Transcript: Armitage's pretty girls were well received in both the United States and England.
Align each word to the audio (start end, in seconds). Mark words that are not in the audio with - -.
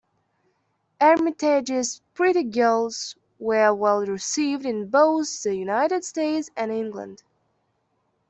Armitage's 0.99 2.01
pretty 2.15 2.41
girls 2.41 3.15
were 3.37 3.71
well 3.71 4.03
received 4.03 4.65
in 4.65 4.89
both 4.89 5.43
the 5.43 5.55
United 5.55 6.03
States 6.03 6.49
and 6.57 6.71
England. 6.71 7.21